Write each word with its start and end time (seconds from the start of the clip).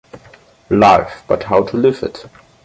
Life… 0.71 1.21
But 1.27 1.43
how 1.43 1.61
to 1.61 1.77
live 1.77 2.01
it? 2.01 2.25